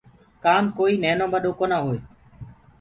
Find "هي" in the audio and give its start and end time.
1.85-1.97